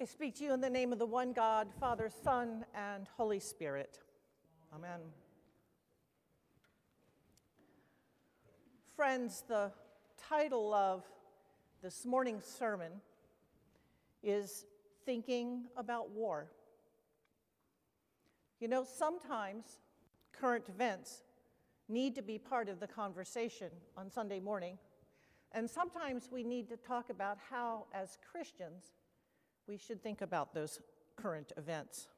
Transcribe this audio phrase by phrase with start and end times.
[0.00, 3.40] I speak to you in the name of the one God, Father, Son, and Holy
[3.40, 3.98] Spirit.
[4.72, 5.00] Amen.
[8.94, 9.72] Friends, the
[10.28, 11.02] title of
[11.82, 12.92] this morning's sermon
[14.22, 14.66] is
[15.04, 16.46] Thinking About War.
[18.60, 19.80] You know, sometimes
[20.30, 21.24] current events
[21.88, 24.78] need to be part of the conversation on Sunday morning,
[25.50, 28.92] and sometimes we need to talk about how, as Christians,
[29.68, 30.80] we should think about those
[31.16, 32.08] current events.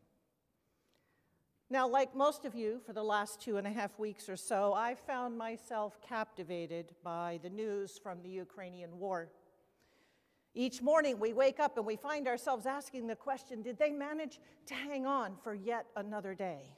[1.69, 4.73] Now, like most of you, for the last two and a half weeks or so,
[4.73, 9.29] I found myself captivated by the news from the Ukrainian war.
[10.55, 14.41] Each morning we wake up and we find ourselves asking the question did they manage
[14.67, 16.75] to hang on for yet another day?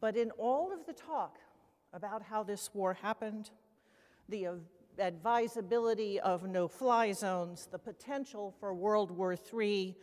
[0.00, 1.38] But in all of the talk
[1.92, 3.50] about how this war happened,
[4.28, 4.46] the
[4.98, 9.96] advisability of no fly zones, the potential for World War III,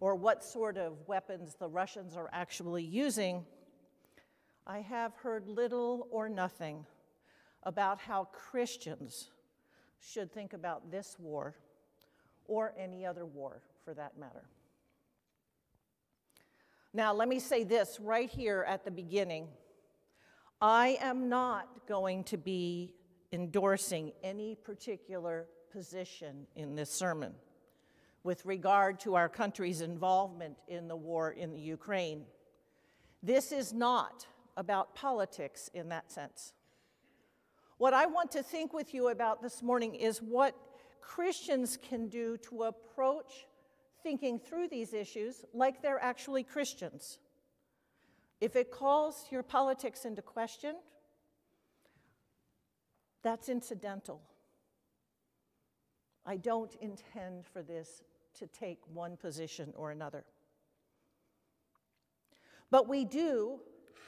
[0.00, 3.44] or what sort of weapons the Russians are actually using,
[4.66, 6.86] I have heard little or nothing
[7.64, 9.30] about how Christians
[10.00, 11.54] should think about this war
[12.46, 14.44] or any other war for that matter.
[16.92, 19.48] Now, let me say this right here at the beginning.
[20.60, 22.94] I am not going to be
[23.32, 27.32] endorsing any particular position in this sermon
[28.22, 32.24] with regard to our country's involvement in the war in the Ukraine.
[33.22, 34.26] This is not
[34.56, 36.52] about politics in that sense.
[37.78, 40.54] What I want to think with you about this morning is what
[41.00, 43.46] Christians can do to approach
[44.02, 47.18] thinking through these issues like they're actually Christians.
[48.40, 50.76] If it calls your politics into question,
[53.22, 54.20] that's incidental.
[56.24, 58.02] I don't intend for this
[58.38, 60.24] to take one position or another.
[62.70, 63.60] But we do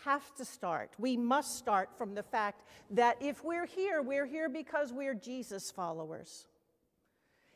[0.05, 0.91] have to start.
[0.99, 5.71] We must start from the fact that if we're here, we're here because we're Jesus
[5.71, 6.47] followers.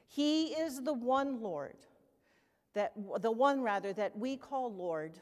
[0.09, 1.77] He is the one Lord,
[2.75, 5.19] that, the one rather, that we call Lord,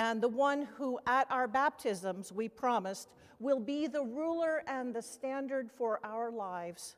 [0.00, 5.02] and the one who at our baptisms we promised will be the ruler and the
[5.02, 6.96] standard for our lives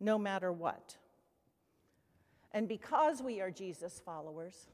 [0.00, 0.96] no matter what.
[2.52, 4.68] And because we are Jesus followers,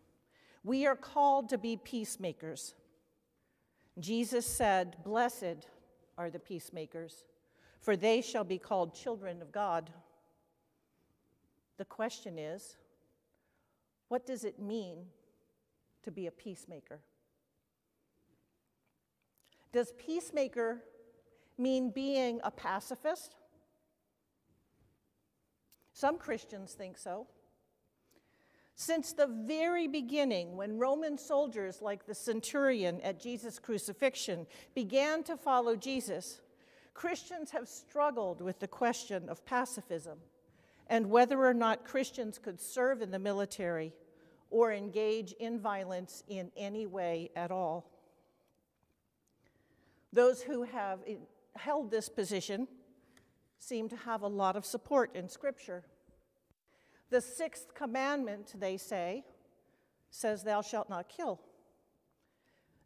[0.62, 2.76] we are called to be peacemakers.
[3.98, 5.66] Jesus said, Blessed
[6.16, 7.24] are the peacemakers,
[7.80, 9.90] for they shall be called children of God.
[11.78, 12.76] The question is,
[14.06, 15.06] what does it mean
[16.04, 17.00] to be a peacemaker?
[19.74, 20.84] Does peacemaker
[21.58, 23.34] mean being a pacifist?
[25.92, 27.26] Some Christians think so.
[28.76, 34.46] Since the very beginning, when Roman soldiers like the centurion at Jesus' crucifixion
[34.76, 36.40] began to follow Jesus,
[36.92, 40.18] Christians have struggled with the question of pacifism
[40.86, 43.92] and whether or not Christians could serve in the military
[44.50, 47.90] or engage in violence in any way at all.
[50.14, 51.16] Those who have eh,
[51.56, 52.68] held this position
[53.58, 55.82] seem to have a lot of support in Scripture.
[57.10, 59.24] The sixth commandment, they say,
[60.10, 61.40] says, Thou shalt not kill.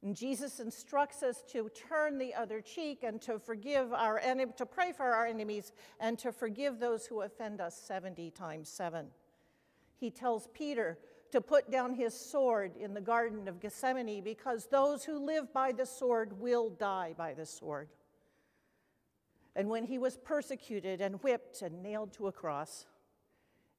[0.02, 4.64] And Jesus instructs us to turn the other cheek and to forgive our enemy, to
[4.64, 9.06] pray for our enemies and to forgive those who offend us 70 times 7.
[9.98, 10.98] He tells Peter
[11.30, 15.72] to put down his sword in the Garden of Gethsemane because those who live by
[15.72, 17.88] the sword will die by the sword.
[19.54, 22.86] And when he was persecuted and whipped and nailed to a cross,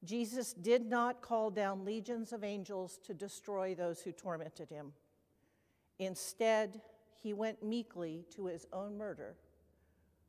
[0.04, 4.92] Jesus did not call down legions of angels to destroy those who tormented him.
[5.98, 6.80] Instead,
[7.22, 9.36] he went meekly to his own murder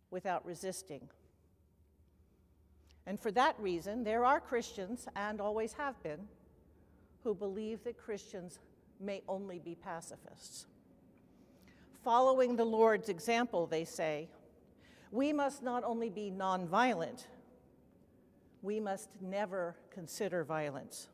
[0.09, 1.07] without resisting.
[3.05, 6.27] And for that reason, there are Christians, and always have been,
[7.23, 8.59] who believe that Christians
[8.99, 10.65] may only be pacifists.
[12.03, 14.27] Following the Lord's example, they say,
[15.11, 17.25] we must not only be nonviolent,
[18.61, 21.09] we must never consider violence.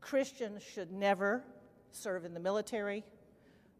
[0.00, 1.44] Christians should never
[1.92, 3.04] serve in the military,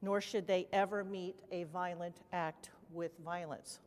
[0.02, 3.80] nor should they ever meet a violent act with violence.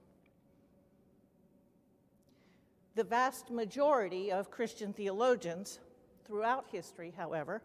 [2.96, 5.80] The vast majority of Christian theologians
[6.28, 7.64] throughout history, however,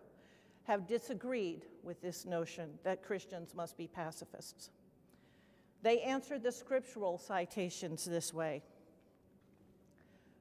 [0.64, 4.70] have disagreed with this notion that Christians must be pacifists.
[5.82, 8.62] They answered the scriptural citations this way.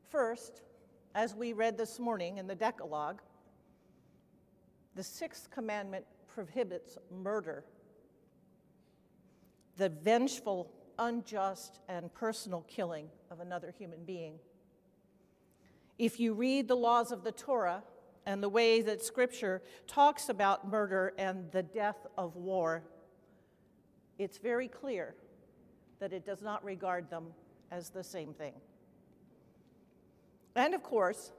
[0.09, 0.61] First,
[1.15, 3.21] as we read this morning in the Decalogue,
[4.95, 7.65] the sixth commandment prohibits murder,
[9.77, 14.35] the vengeful, unjust, and personal killing of another human being.
[15.97, 17.83] If you read the laws of the Torah
[18.25, 22.83] and the way that Scripture talks about murder and the death of war,
[24.19, 25.15] it's very clear
[25.99, 27.27] that it does not regard them
[27.71, 28.53] as the same thing.
[30.55, 31.31] And of course,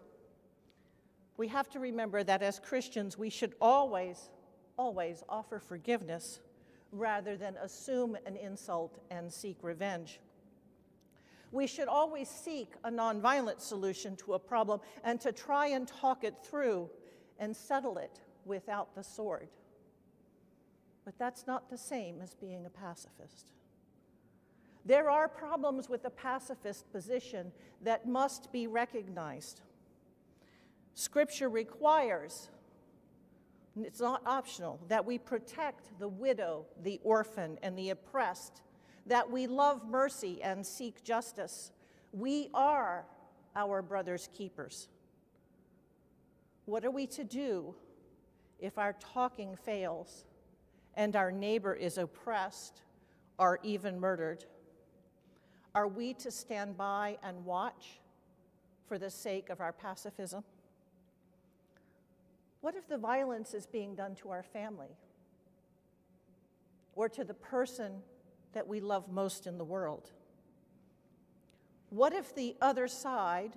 [1.37, 4.31] we have to remember that as Christians, we should always,
[4.77, 6.41] always offer forgiveness
[6.91, 10.21] rather than assume an insult and seek revenge.
[11.53, 16.25] We should always seek a nonviolent solution to a problem and to try and talk
[16.25, 16.89] it through
[17.39, 19.49] and settle it without the sword.
[21.05, 23.53] But that's not the same as being a pacifist.
[24.85, 27.53] There are problems with the pacifist position
[27.83, 29.61] that must be recognized.
[30.95, 32.49] Scripture requires,
[33.77, 38.63] it's not optional, that we protect the widow, the orphan, and the oppressed,
[39.07, 41.73] that we love mercy and seek justice.
[42.13, 43.05] We are
[43.57, 44.89] our brother's keepers.
[46.65, 47.75] What are we to do
[48.61, 50.25] if our talking fails
[50.95, 52.83] and our neighbor is oppressed
[53.39, 54.45] or even murdered?
[55.75, 58.01] Are we to stand by and watch
[58.87, 60.45] for the sake of our pacifism?
[62.61, 64.97] What if the violence is being done to our family
[66.95, 68.03] or to the person
[68.53, 70.11] that we love most in the world?
[71.91, 73.53] What if the other side,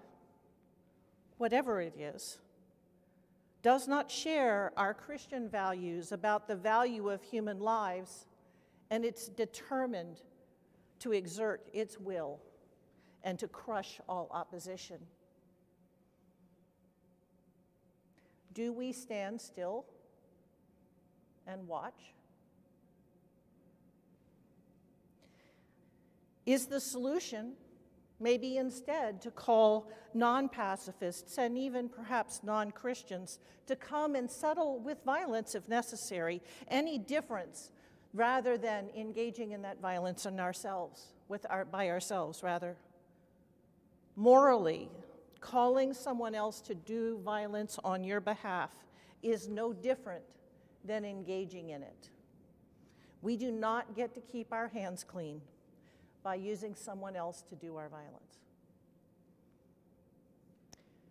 [1.38, 2.39] whatever it is,
[3.62, 8.25] does not share our Christian values about the value of human lives
[8.92, 10.21] and it's determined
[11.00, 12.39] to exert its will
[13.24, 14.98] and to crush all opposition.
[18.53, 19.86] Do we stand still
[21.48, 22.13] and watch?
[26.45, 27.53] Is the solution
[28.19, 34.80] maybe instead to call non pacifists and even perhaps non Christians to come and settle
[34.80, 37.71] with violence if necessary any difference
[38.13, 42.77] rather than engaging in that violence in ourselves, with our, by ourselves, rather.
[44.15, 44.89] Morally,
[45.41, 48.71] calling someone else to do violence on your behalf
[49.21, 50.24] is no different
[50.86, 52.09] than engaging in it.
[53.21, 55.41] We do not get to keep our hands clean
[56.25, 58.39] by using someone else to do our violence.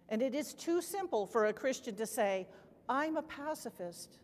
[0.08, 2.48] And it is too simple for a Christian to say,
[2.88, 4.18] I'm a pacifist.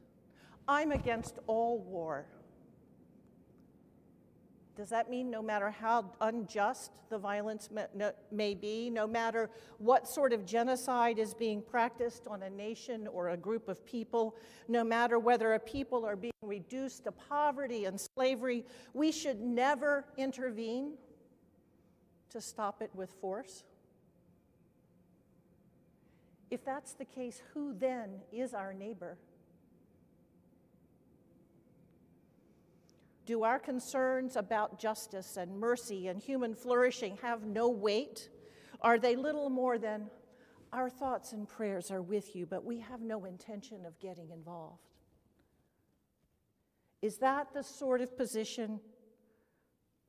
[0.66, 2.26] I'm against all war.
[4.80, 7.68] Does that mean no matter how unjust the violence
[8.32, 13.28] may be, no matter what sort of genocide is being practiced on a nation or
[13.28, 14.36] a group of people,
[14.68, 20.06] no matter whether a people are being reduced to poverty and slavery, we should never
[20.16, 20.94] intervene
[22.30, 23.64] to stop it with force?
[26.50, 29.18] If that's the case, who then is our neighbor?
[33.30, 38.28] Do our concerns about justice and mercy and human flourishing have no weight?
[38.80, 40.10] Are they little more than
[40.72, 44.82] our thoughts and prayers are with you, but we have no intention of getting involved?
[47.02, 48.80] Is that the sort of position,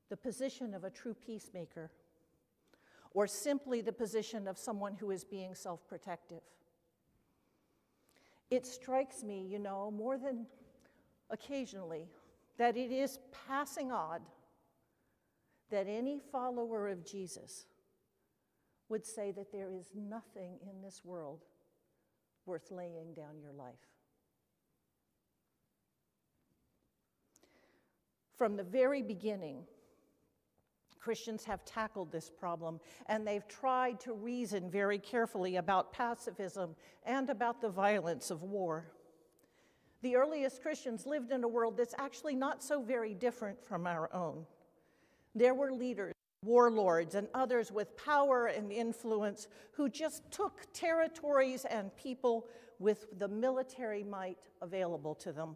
[0.10, 1.92] the position of a true peacemaker,
[3.14, 6.42] or simply the position of someone who is being self protective?
[8.50, 10.48] It strikes me, you know, more than
[11.30, 12.08] occasionally
[12.58, 14.22] that it is passing odd
[15.70, 17.66] that any follower of Jesus
[18.90, 21.46] would say that there is nothing in this world
[22.46, 23.74] worth laying down your life.
[28.36, 29.64] From the very beginning,
[31.00, 37.30] Christians have tackled this problem and they've tried to reason very carefully about pacifism and
[37.30, 38.92] about the violence of war.
[40.02, 44.14] The earliest Christians lived in a world that's actually not so very different from our
[44.14, 44.46] own.
[45.36, 51.96] There were leaders, warlords, and others with power and influence who just took territories and
[51.96, 52.48] people
[52.80, 55.56] with the military might available to them.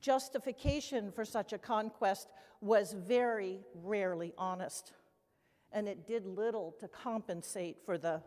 [0.00, 2.28] Justification for such a conquest
[2.60, 4.92] was very rarely honest,
[5.72, 8.20] and it did little to compensate for the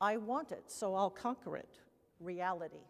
[0.00, 1.78] I want it, so I'll conquer it
[2.18, 2.82] reality.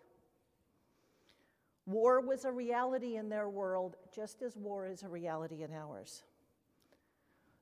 [1.87, 6.23] War was a reality in their world, just as war is a reality in ours.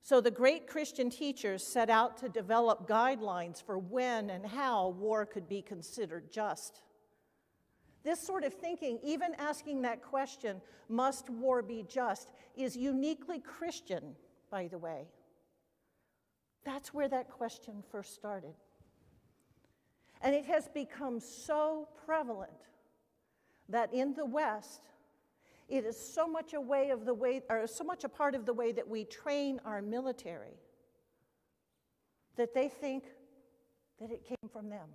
[0.03, 5.25] So the great Christian teachers set out to develop guidelines for when and how war
[5.25, 6.81] could be considered just.
[8.03, 10.59] This sort of thinking, even asking that question,
[10.89, 14.15] must war be just, is uniquely Christian,
[14.49, 15.07] by the way.
[16.65, 18.53] That's where that question first started.
[20.21, 22.51] And it has become so prevalent
[23.71, 24.81] that in the West,
[25.67, 28.45] it is so much a way of the way, or so much a part of
[28.45, 30.59] the way that we train our military
[32.35, 33.05] that they think
[33.99, 34.89] that it came from them.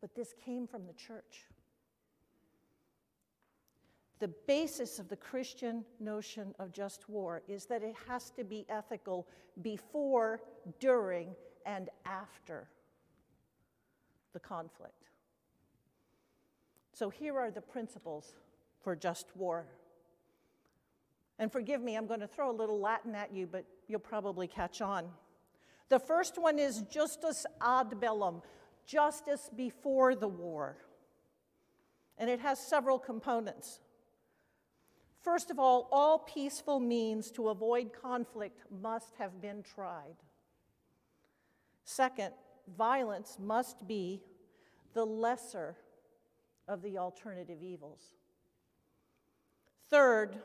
[0.00, 1.46] But this came from the church.
[4.20, 8.66] The basis of the Christian notion of just war is that it has to be
[8.68, 9.26] ethical
[9.62, 10.42] before,
[10.78, 11.34] during,
[11.64, 12.68] and after
[14.32, 15.09] the conflict.
[17.00, 18.34] So here are the principles
[18.82, 19.64] for just war.
[21.38, 24.46] And forgive me, I'm going to throw a little Latin at you, but you'll probably
[24.46, 25.08] catch on.
[25.88, 28.42] The first one is justus ad bellum,
[28.84, 30.76] justice before the war.
[32.18, 33.80] And it has several components.
[35.22, 40.16] First of all, all peaceful means to avoid conflict must have been tried.
[41.82, 42.34] Second,
[42.76, 44.20] violence must be
[44.92, 45.76] the lesser
[46.70, 48.14] of the alternative evils.
[49.90, 50.38] Third,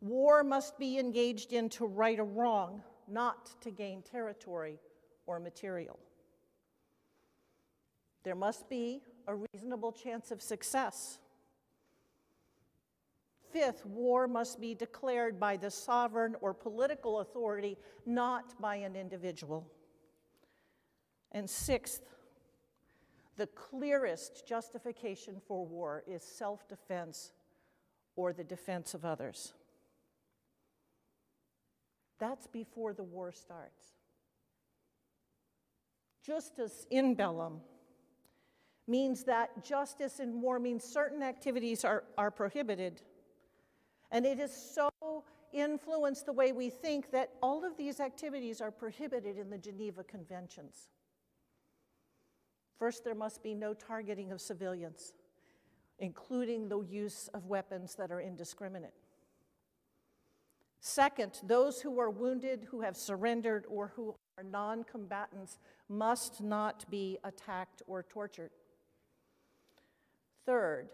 [0.00, 4.80] war must be engaged in to right a wrong, not to gain territory
[5.26, 5.98] or material.
[8.24, 11.18] There must be a reasonable chance of success.
[13.52, 19.70] Fifth, war must be declared by the sovereign or political authority, not by an individual.
[21.32, 22.02] And sixth,
[23.38, 27.32] the clearest justification for war is self defense
[28.16, 29.54] or the defense of others.
[32.18, 33.94] That's before the war starts.
[36.26, 37.60] Justus in bellum
[38.88, 43.02] means that justice in war means certain activities are, are prohibited.
[44.10, 44.90] And it has so
[45.52, 50.02] influenced the way we think that all of these activities are prohibited in the Geneva
[50.02, 50.88] Conventions.
[52.78, 55.12] First, there must be no targeting of civilians,
[55.98, 58.94] including the use of weapons that are indiscriminate.
[60.80, 65.58] Second, those who are wounded, who have surrendered, or who are non combatants
[65.88, 68.52] must not be attacked or tortured.
[70.46, 70.88] Third,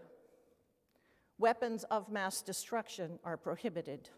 [1.39, 4.09] weapons of mass destruction are prohibited.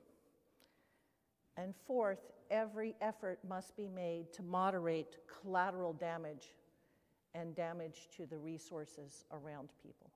[1.56, 6.54] And fourth, every effort must be made to moderate collateral damage
[7.36, 10.10] and damage to the resources around people.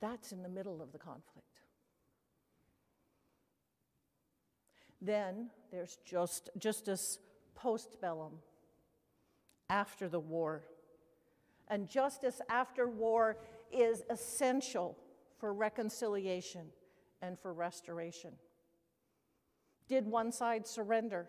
[0.00, 1.46] That's in the middle of the conflict.
[5.02, 7.18] Then there's just, justus
[7.54, 8.34] post bellum,
[9.68, 10.62] after the war.
[11.68, 13.36] And justice after war
[13.72, 14.96] is essential
[15.38, 16.66] for reconciliation
[17.22, 18.32] and for restoration.
[19.88, 21.28] Did one side surrender?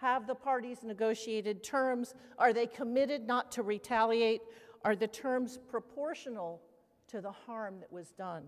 [0.00, 2.14] Have the parties negotiated terms?
[2.38, 4.40] Are they committed not to retaliate?
[4.82, 6.62] Are the terms proportional
[7.08, 8.44] to the harm that was done?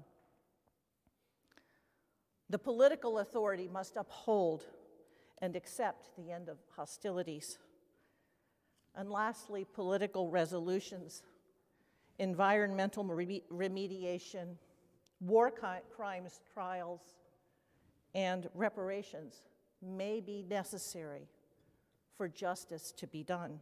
[2.49, 4.65] The political authority must uphold
[5.43, 7.59] and accept the end of hostilities.
[8.95, 11.23] And lastly, political resolutions,
[12.19, 14.57] environmental remediation,
[15.21, 17.03] war crimes trials,
[18.15, 19.35] and reparations
[19.83, 21.29] may be necessary
[22.17, 23.59] for justice to be done.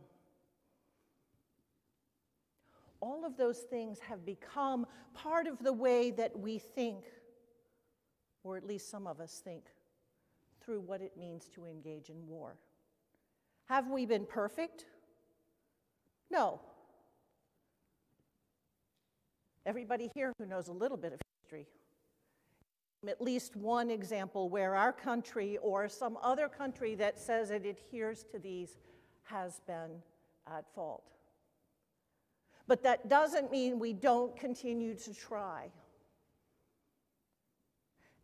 [3.00, 7.04] All of those things have become part of the way that we think
[8.42, 9.64] or at least some of us think,
[10.60, 12.56] through what it means to engage in war.
[13.66, 14.86] Have we been perfect?
[16.30, 16.60] No.
[19.66, 21.66] Everybody here who knows a little bit of history,
[23.08, 28.24] at least one example where our country or some other country that says it adheres
[28.30, 28.78] to these
[29.24, 29.90] has been
[30.46, 31.10] at fault.
[32.66, 35.70] But that doesn't mean we don't continue to try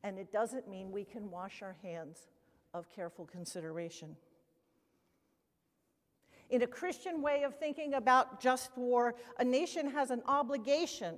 [0.06, 2.28] and it doesn't mean we can wash our hands
[2.72, 4.14] of careful consideration.
[6.48, 11.16] In a Christian way of thinking about just war, a nation has an obligation,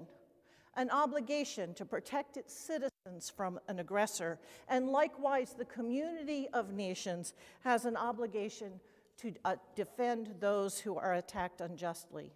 [0.75, 2.98] an obligation to protect its citizens
[3.35, 4.39] from an aggressor.
[4.69, 8.81] And likewise, the community of nations has an obligation
[9.19, 12.33] to uh, defend those who are attacked unjustly.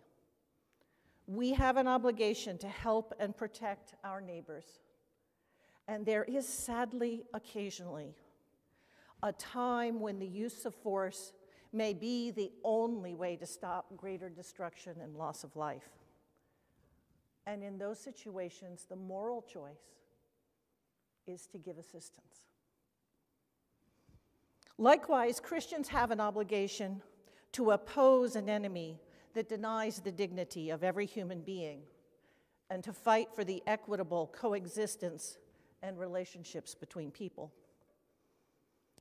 [1.27, 4.65] We have an obligation to help and protect our neighbors.
[5.87, 8.15] And there is sadly, occasionally,
[9.23, 11.33] a time when the use of force
[11.73, 15.89] may be the only way to stop greater destruction and loss of life.
[17.47, 19.93] And in those situations, the moral choice
[21.27, 22.47] is to give assistance.
[24.79, 27.03] Likewise, Christians have an obligation
[27.53, 29.01] to oppose an enemy
[29.35, 31.83] that denies the dignity of every human being
[32.71, 35.39] and to fight for the equitable coexistence
[35.83, 37.53] and relationships between people.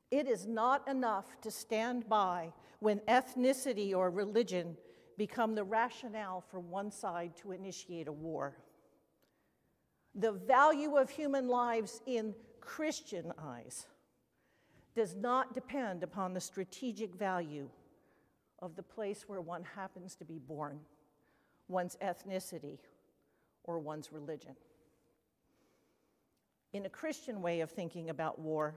[0.09, 4.75] It is not enough to stand by when ethnicity or religion
[5.17, 8.57] become the rationale for one side to initiate a war.
[10.15, 13.87] The value of human lives in Christian eyes
[14.95, 17.69] does not depend upon the strategic value
[18.59, 20.79] of the place where one happens to be born,
[21.67, 22.77] one's ethnicity,
[23.63, 24.55] or one's religion.
[26.73, 28.75] In a Christian way of thinking about war,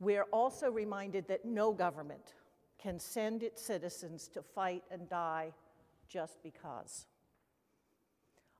[0.00, 2.34] we're also reminded that no government
[2.78, 5.52] can send its citizens to fight and die
[6.08, 7.06] just because.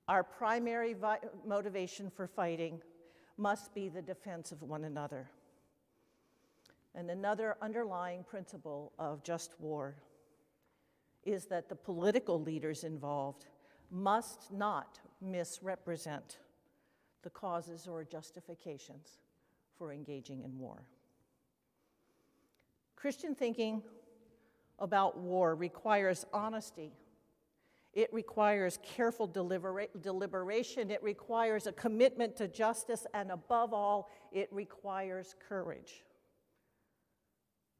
[0.08, 0.94] Our primary
[1.44, 2.80] motivation for fighting
[3.36, 5.28] must be the defense of one another.
[6.94, 9.96] And another underlying principle of just war
[11.24, 13.46] is that the political leaders involved
[13.90, 16.38] must not misrepresent
[17.22, 19.18] the causes or justifications
[19.76, 20.82] for engaging in war.
[22.94, 23.82] Christian thinking
[24.78, 26.92] about war requires honesty.
[27.96, 30.90] It requires careful delibera- deliberation.
[30.90, 33.06] It requires a commitment to justice.
[33.14, 36.04] And above all, it requires courage.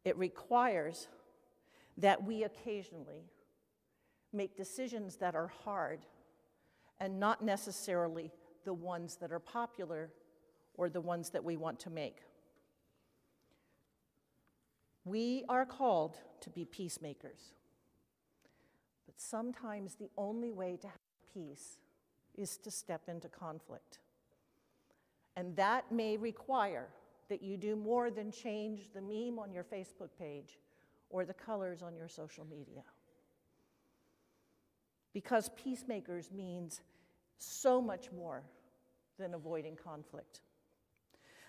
[0.06, 1.08] It requires
[1.98, 3.24] that we occasionally
[4.32, 6.06] make decisions that are hard
[6.98, 8.32] and not necessarily
[8.64, 10.10] the ones that are popular
[10.78, 12.22] or the ones that we want to make.
[15.04, 17.52] We are called to be peacemakers.
[19.06, 21.00] But sometimes the only way to have
[21.32, 21.78] peace
[22.36, 24.00] is to step into conflict.
[25.36, 26.88] And that may require
[27.28, 30.58] that you do more than change the meme on your Facebook page
[31.10, 32.82] or the colors on your social media.
[35.12, 36.80] Because peacemakers means
[37.38, 38.42] so much more
[39.18, 40.40] than avoiding conflict.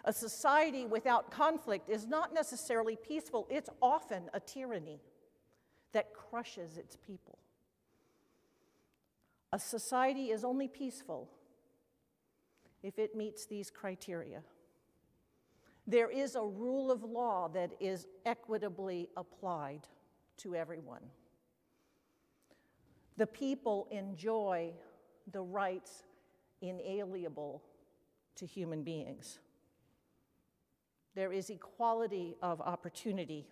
[0.05, 5.01] A society without conflict is not necessarily peaceful, it's often a tyranny
[5.93, 7.37] that crushes its people.
[9.53, 11.29] A society is only peaceful
[12.83, 14.41] if it meets these criteria.
[15.87, 19.87] There is a rule of law that is equitably applied
[20.37, 21.03] to everyone.
[23.15, 24.73] The people enjoy
[25.31, 26.03] the rights
[26.61, 27.63] inalienable
[28.35, 29.39] to human beings.
[31.15, 33.47] There is equality of opportunity.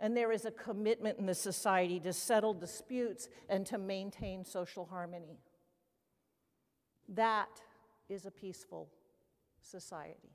[0.00, 4.86] And there is a commitment in the society to settle disputes and to maintain social
[4.86, 5.38] harmony.
[7.08, 7.60] That
[8.08, 8.88] is a peaceful
[9.60, 10.32] society.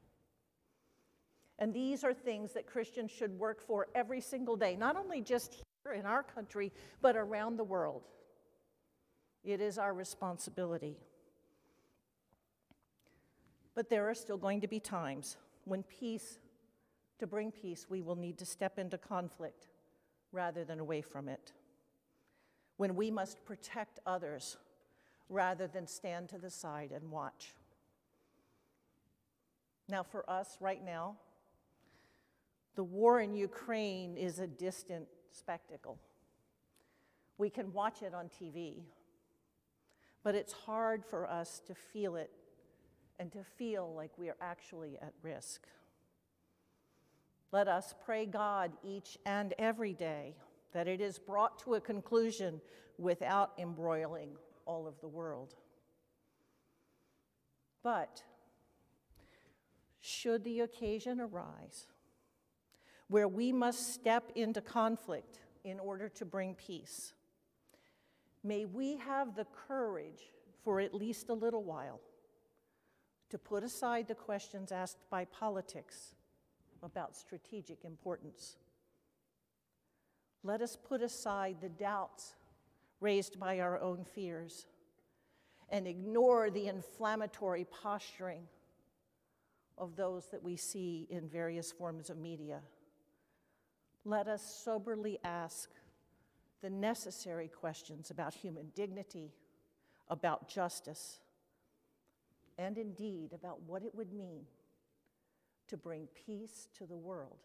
[1.57, 5.63] And these are things that Christians should work for every single day, not only just
[5.83, 8.03] here in our country, but around the world.
[9.43, 10.97] It is our responsibility.
[13.73, 16.39] But there are still going to be times when peace,
[17.19, 19.67] to bring peace, we will need to step into conflict
[20.31, 21.53] rather than away from it.
[22.77, 24.57] When we must protect others
[25.29, 27.55] rather than stand to the side and watch.
[29.87, 31.15] Now, for us right now,
[32.75, 35.97] the war in Ukraine is a distant spectacle.
[37.37, 38.83] We can watch it on TV,
[40.23, 42.31] but it's hard for us to feel it
[43.19, 45.67] and to feel like we are actually at risk.
[47.51, 50.35] Let us pray God each and every day
[50.73, 52.59] that it is brought to a conclusion
[52.97, 54.31] without embroiling
[54.65, 55.55] all of the world.
[57.83, 58.23] But
[60.01, 61.87] should the occasion arise,
[63.07, 67.13] where we must step into conflict in order to bring peace.
[68.43, 70.31] May we have the courage
[70.63, 72.01] for at least a little while
[73.29, 76.14] to put aside the questions asked by politics
[76.85, 78.55] about strategic importance.
[80.43, 82.35] Let us put aside the doubts
[83.01, 84.67] raised by our own fears
[85.69, 88.43] and ignore the inflammatory posturing
[89.77, 92.61] of those that we see in various forms of media
[94.05, 95.71] let us soberly ask
[96.61, 99.33] the necessary questions about human dignity,
[100.07, 101.19] about justice,
[102.57, 104.43] and indeed about what it would mean
[105.67, 107.39] to bring peace to the world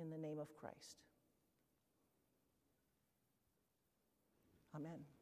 [0.00, 0.96] in the name of Christ.
[4.74, 5.15] Amen.